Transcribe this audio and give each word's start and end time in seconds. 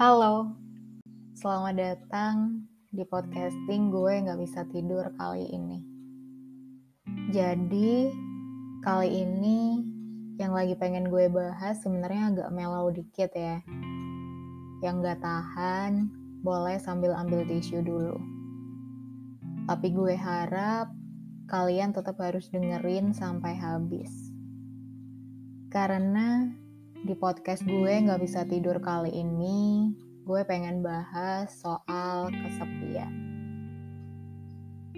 Halo, 0.00 0.48
selamat 1.36 1.76
datang 1.76 2.64
di 2.88 3.04
podcasting 3.04 3.92
gue 3.92 4.24
nggak 4.24 4.40
bisa 4.40 4.64
tidur 4.72 5.04
kali 5.20 5.44
ini. 5.52 5.84
Jadi 7.28 8.08
kali 8.80 9.08
ini 9.12 9.84
yang 10.40 10.56
lagi 10.56 10.72
pengen 10.80 11.12
gue 11.12 11.28
bahas 11.28 11.84
sebenarnya 11.84 12.32
agak 12.32 12.48
mellow 12.48 12.88
dikit 12.88 13.28
ya. 13.36 13.60
Yang 14.80 14.94
nggak 15.04 15.20
tahan 15.20 16.08
boleh 16.40 16.80
sambil 16.80 17.12
ambil 17.12 17.44
tisu 17.44 17.84
dulu. 17.84 18.16
Tapi 19.68 19.92
gue 19.92 20.16
harap 20.16 20.96
kalian 21.44 21.92
tetap 21.92 22.16
harus 22.24 22.48
dengerin 22.48 23.12
sampai 23.12 23.52
habis. 23.52 24.32
Karena 25.68 26.56
di 27.00 27.16
podcast 27.16 27.64
gue 27.64 27.92
nggak 28.04 28.20
bisa 28.20 28.44
tidur 28.44 28.76
kali 28.84 29.08
ini, 29.08 29.88
gue 30.28 30.40
pengen 30.44 30.84
bahas 30.84 31.48
soal 31.56 32.28
kesepian. 32.28 33.12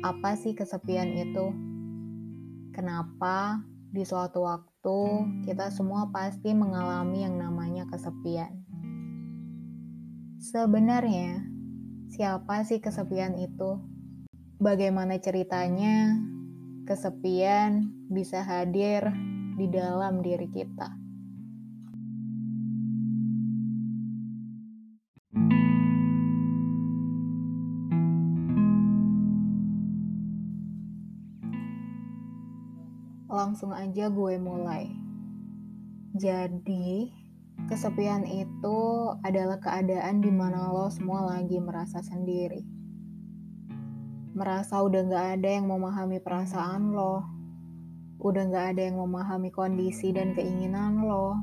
Apa 0.00 0.32
sih 0.32 0.56
kesepian 0.56 1.12
itu? 1.12 1.52
Kenapa 2.72 3.60
di 3.92 4.00
suatu 4.08 4.48
waktu 4.48 5.00
kita 5.44 5.68
semua 5.68 6.08
pasti 6.08 6.56
mengalami 6.56 7.20
yang 7.20 7.36
namanya 7.36 7.84
kesepian? 7.92 8.64
Sebenarnya, 10.40 11.44
siapa 12.08 12.64
sih 12.64 12.80
kesepian 12.80 13.36
itu? 13.36 13.76
Bagaimana 14.56 15.20
ceritanya 15.20 16.16
kesepian 16.88 17.92
bisa 18.08 18.40
hadir 18.40 19.04
di 19.60 19.68
dalam 19.68 20.24
diri 20.24 20.48
kita? 20.48 20.99
Langsung 33.40 33.72
aja 33.72 34.12
gue 34.12 34.36
mulai. 34.36 34.92
Jadi, 36.12 37.08
kesepian 37.72 38.28
itu 38.28 38.78
adalah 39.24 39.56
keadaan 39.56 40.20
di 40.20 40.28
mana 40.28 40.68
lo 40.68 40.92
semua 40.92 41.24
lagi 41.24 41.56
merasa 41.56 42.04
sendiri. 42.04 42.60
Merasa 44.36 44.84
udah 44.84 45.08
gak 45.08 45.26
ada 45.40 45.48
yang 45.56 45.72
memahami 45.72 46.20
perasaan 46.20 46.92
lo. 46.92 47.24
Udah 48.20 48.44
gak 48.52 48.76
ada 48.76 48.92
yang 48.92 49.00
memahami 49.00 49.48
kondisi 49.48 50.12
dan 50.12 50.36
keinginan 50.36 51.00
lo. 51.00 51.40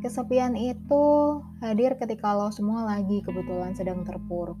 Kesepian 0.00 0.56
itu 0.56 1.04
hadir 1.60 2.00
ketika 2.00 2.32
lo 2.32 2.48
semua 2.48 2.88
lagi 2.88 3.20
kebetulan 3.20 3.76
sedang 3.76 4.08
terpuruk 4.08 4.56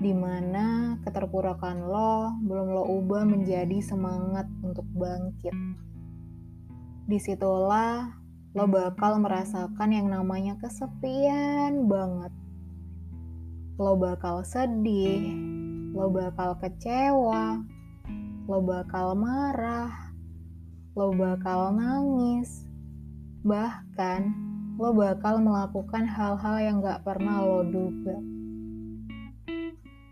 di 0.00 0.12
mana 0.16 0.96
keterpurukan 1.04 1.84
lo 1.84 2.32
belum 2.44 2.72
lo 2.72 2.84
ubah 3.00 3.28
menjadi 3.28 3.84
semangat 3.84 4.48
untuk 4.64 4.88
bangkit. 4.96 5.52
Di 7.04 7.20
situlah 7.20 8.08
lo 8.56 8.64
bakal 8.64 9.20
merasakan 9.20 9.90
yang 9.92 10.08
namanya 10.08 10.56
kesepian 10.56 11.84
banget. 11.84 12.32
Lo 13.80 13.96
bakal 13.96 14.44
sedih, 14.44 15.36
lo 15.92 16.08
bakal 16.08 16.56
kecewa, 16.60 17.60
lo 18.48 18.58
bakal 18.64 19.16
marah, 19.16 20.12
lo 20.96 21.12
bakal 21.12 21.72
nangis, 21.76 22.68
bahkan 23.44 24.32
lo 24.80 24.96
bakal 24.96 25.40
melakukan 25.44 26.08
hal-hal 26.08 26.56
yang 26.56 26.76
gak 26.80 27.04
pernah 27.04 27.44
lo 27.44 27.60
duga 27.68 28.39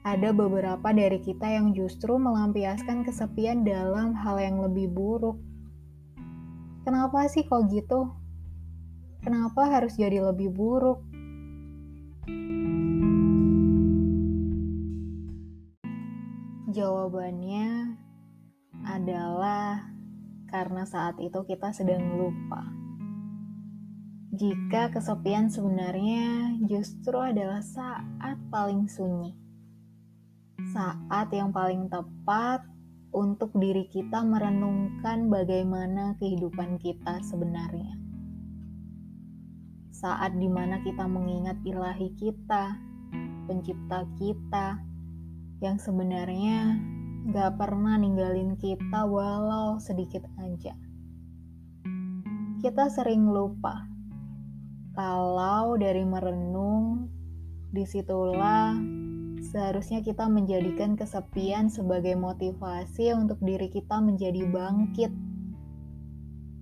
ada 0.09 0.33
beberapa 0.33 0.89
dari 0.89 1.21
kita 1.21 1.45
yang 1.53 1.77
justru 1.77 2.17
melampiaskan 2.17 3.05
kesepian 3.05 3.61
dalam 3.61 4.17
hal 4.17 4.41
yang 4.41 4.57
lebih 4.65 4.89
buruk. 4.89 5.37
Kenapa 6.89 7.29
sih 7.29 7.45
kok 7.45 7.69
gitu? 7.69 8.17
Kenapa 9.21 9.69
harus 9.69 10.01
jadi 10.01 10.25
lebih 10.25 10.49
buruk? 10.49 11.05
Jawabannya 16.73 18.01
adalah 18.89 19.93
karena 20.49 20.89
saat 20.89 21.21
itu 21.21 21.37
kita 21.45 21.69
sedang 21.77 22.17
lupa. 22.17 22.65
Jika 24.33 24.89
kesepian 24.89 25.53
sebenarnya 25.53 26.57
justru 26.65 27.21
adalah 27.21 27.61
saat 27.61 28.41
paling 28.49 28.89
sunyi 28.89 29.48
saat 30.67 31.31
yang 31.31 31.55
paling 31.55 31.87
tepat 31.87 32.67
untuk 33.15 33.55
diri 33.55 33.87
kita 33.87 34.27
merenungkan 34.27 35.31
bagaimana 35.31 36.19
kehidupan 36.19 36.83
kita 36.83 37.23
sebenarnya. 37.23 37.95
Saat 39.95 40.35
di 40.39 40.51
mana 40.51 40.83
kita 40.83 41.07
mengingat 41.07 41.63
ilahi 41.63 42.11
kita, 42.19 42.75
pencipta 43.47 44.03
kita, 44.19 44.83
yang 45.63 45.79
sebenarnya 45.79 46.79
gak 47.31 47.59
pernah 47.59 47.95
ninggalin 47.99 48.59
kita 48.59 49.07
walau 49.07 49.79
sedikit 49.79 50.27
aja. 50.43 50.75
Kita 52.59 52.91
sering 52.91 53.31
lupa 53.31 53.87
kalau 54.99 55.79
dari 55.79 56.03
merenung, 56.03 57.07
di 57.71 57.87
situlah 57.87 58.75
Seharusnya 59.39 60.03
kita 60.03 60.27
menjadikan 60.27 60.99
kesepian 60.99 61.71
sebagai 61.71 62.19
motivasi 62.19 63.15
untuk 63.15 63.39
diri 63.39 63.71
kita 63.71 64.03
menjadi 64.03 64.43
bangkit, 64.51 65.13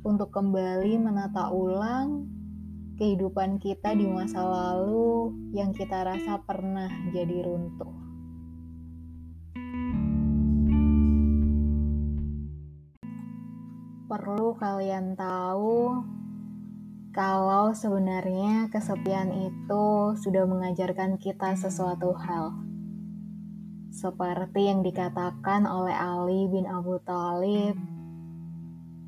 untuk 0.04 0.30
kembali 0.30 1.00
menata 1.00 1.48
ulang 1.50 2.28
kehidupan 2.96 3.60
kita 3.60 3.92
di 3.92 4.08
masa 4.08 4.40
lalu 4.44 5.32
yang 5.52 5.72
kita 5.72 6.04
rasa 6.04 6.40
pernah 6.44 6.88
jadi 7.12 7.44
runtuh. 7.44 7.92
Perlu 14.06 14.54
kalian 14.56 15.18
tahu 15.18 16.00
kalau 17.16 17.72
sebenarnya 17.72 18.68
kesepian 18.68 19.32
itu 19.32 19.84
sudah 20.20 20.44
mengajarkan 20.44 21.16
kita 21.16 21.56
sesuatu 21.56 22.12
hal. 22.12 22.65
Seperti 23.96 24.68
yang 24.68 24.84
dikatakan 24.84 25.64
oleh 25.64 25.96
Ali 25.96 26.44
bin 26.52 26.68
Abu 26.68 27.00
Thalib, 27.00 27.80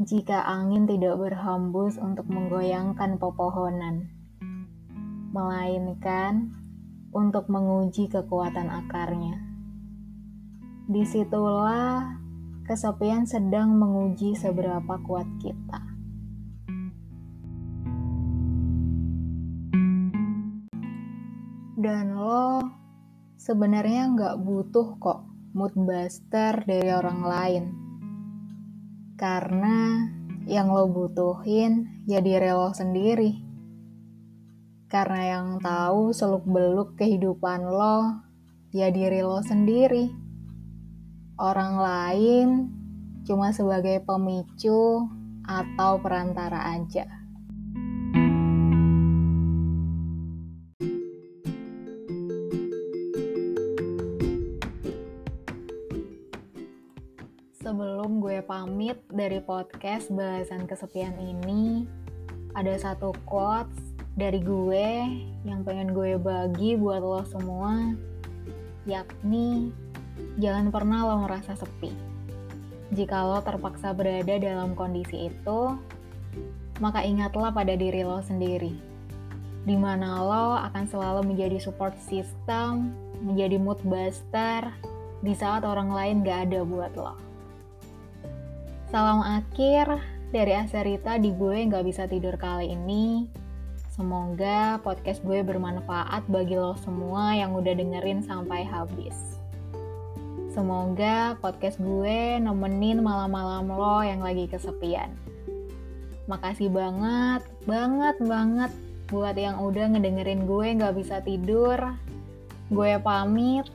jika 0.00 0.41
angin 0.49 0.88
tidak 0.88 1.21
berhembus 1.21 2.00
untuk 2.00 2.25
menggoyangkan 2.32 3.21
pepohonan, 3.21 4.09
melainkan 5.37 6.56
untuk 7.12 7.53
menguji 7.53 8.09
kekuatan 8.09 8.72
akarnya. 8.72 9.37
Di 10.88 11.05
situlah 11.05 12.16
kesepian 12.65 13.28
sedang 13.28 13.76
menguji 13.76 14.32
seberapa 14.41 15.05
kuat 15.05 15.28
kita. 15.37 15.84
Dan 21.76 22.16
lo 22.16 22.78
sebenarnya 23.38 24.10
nggak 24.19 24.37
butuh 24.43 24.99
kok 24.99 25.22
mood 25.54 25.72
buster 25.78 26.59
dari 26.66 26.91
orang 26.91 27.21
lain. 27.22 27.65
Karena 29.15 30.11
yang 30.50 30.75
lo 30.75 30.90
butuhin 30.90 32.02
ya 32.11 32.19
diri 32.19 32.50
lo 32.50 32.75
sendiri. 32.75 33.46
Karena 34.90 35.38
yang 35.38 35.46
tahu 35.62 36.11
seluk-beluk 36.11 36.99
kehidupan 36.99 37.62
lo 37.62 38.26
ya 38.75 38.90
diri 38.90 39.23
lo 39.23 39.38
sendiri. 39.38 40.11
Orang 41.38 41.79
lain 41.79 42.49
cuma 43.23 43.55
sebagai 43.55 44.02
pemicu 44.02 45.06
atau 45.46 46.02
perantara 46.02 46.75
aja. 46.75 47.18
Pamit 58.49 58.97
dari 59.12 59.45
podcast 59.45 60.09
bahasan 60.09 60.65
kesepian 60.65 61.12
ini, 61.21 61.85
ada 62.56 62.73
satu 62.81 63.12
quotes 63.29 63.77
dari 64.17 64.41
gue 64.41 64.89
yang 65.45 65.61
pengen 65.69 65.93
gue 65.93 66.17
bagi 66.17 66.73
buat 66.81 67.05
lo 67.05 67.29
semua, 67.29 67.93
yakni 68.89 69.69
jangan 70.41 70.73
pernah 70.73 71.05
lo 71.05 71.29
merasa 71.29 71.53
sepi. 71.61 71.93
Jika 72.97 73.21
lo 73.21 73.45
terpaksa 73.45 73.93
berada 73.93 74.41
dalam 74.41 74.73
kondisi 74.73 75.29
itu, 75.29 75.77
maka 76.81 77.05
ingatlah 77.05 77.53
pada 77.53 77.77
diri 77.77 78.01
lo 78.01 78.25
sendiri. 78.25 78.73
di 79.69 79.77
mana 79.77 80.25
lo 80.25 80.56
akan 80.56 80.89
selalu 80.89 81.29
menjadi 81.29 81.61
support 81.61 81.93
system, 82.01 82.97
menjadi 83.21 83.61
mood 83.61 83.77
buster 83.85 84.65
di 85.21 85.37
saat 85.37 85.61
orang 85.61 85.93
lain 85.93 86.25
gak 86.25 86.49
ada 86.49 86.65
buat 86.65 86.97
lo. 86.97 87.28
Salam 88.88 89.20
akhir 89.20 90.00
dari 90.32 90.56
Asarita 90.56 91.20
di 91.20 91.29
gue 91.37 91.69
gak 91.69 91.85
bisa 91.85 92.08
tidur 92.08 92.40
kali 92.40 92.73
ini. 92.73 93.29
Semoga 93.93 94.81
podcast 94.81 95.20
gue 95.29 95.44
bermanfaat 95.44 96.25
bagi 96.25 96.56
lo 96.56 96.73
semua 96.81 97.37
yang 97.37 97.52
udah 97.52 97.76
dengerin 97.76 98.25
sampai 98.25 98.64
habis. 98.64 99.12
Semoga 100.56 101.37
podcast 101.37 101.76
gue 101.76 102.40
nemenin 102.40 103.05
malam-malam 103.05 103.69
lo 103.69 104.00
yang 104.00 104.25
lagi 104.25 104.49
kesepian. 104.49 105.12
Makasih 106.25 106.73
banget, 106.73 107.44
banget, 107.69 108.17
banget 108.25 108.73
buat 109.12 109.37
yang 109.37 109.61
udah 109.69 109.84
ngedengerin 109.93 110.49
gue 110.49 110.81
gak 110.81 110.96
bisa 110.96 111.20
tidur. 111.20 111.76
Gue 112.73 112.96
pamit, 113.05 113.69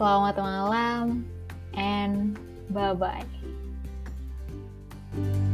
selamat 0.00 0.40
malam, 0.40 1.28
and 1.76 2.40
bye-bye. 2.72 3.57
you. 5.18 5.47